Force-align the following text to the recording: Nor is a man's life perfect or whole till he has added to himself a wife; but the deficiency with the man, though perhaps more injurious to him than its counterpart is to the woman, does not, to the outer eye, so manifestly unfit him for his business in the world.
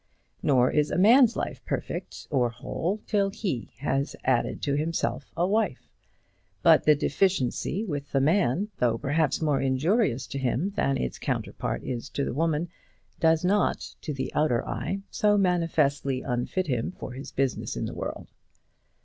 Nor 0.41 0.71
is 0.71 0.89
a 0.89 0.97
man's 0.97 1.35
life 1.37 1.63
perfect 1.63 2.27
or 2.31 2.49
whole 2.49 2.99
till 3.05 3.29
he 3.29 3.69
has 3.77 4.15
added 4.23 4.59
to 4.63 4.75
himself 4.75 5.31
a 5.37 5.45
wife; 5.45 5.91
but 6.63 6.85
the 6.85 6.95
deficiency 6.95 7.83
with 7.85 8.11
the 8.11 8.19
man, 8.19 8.69
though 8.79 8.97
perhaps 8.97 9.43
more 9.43 9.61
injurious 9.61 10.25
to 10.29 10.39
him 10.39 10.71
than 10.71 10.97
its 10.97 11.19
counterpart 11.19 11.83
is 11.83 12.09
to 12.09 12.25
the 12.25 12.33
woman, 12.33 12.67
does 13.19 13.45
not, 13.45 13.93
to 14.01 14.11
the 14.11 14.33
outer 14.33 14.67
eye, 14.67 15.01
so 15.11 15.37
manifestly 15.37 16.23
unfit 16.23 16.65
him 16.65 16.91
for 16.93 17.11
his 17.11 17.31
business 17.31 17.77
in 17.77 17.85
the 17.85 17.93
world. 17.93 18.31